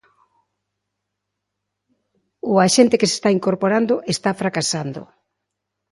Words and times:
Ou 2.49 2.55
a 2.65 2.67
xente 2.75 2.99
que 2.99 3.09
se 3.09 3.15
está 3.19 3.29
incorporando 3.37 3.93
está 4.13 4.29
fracasando. 4.41 5.01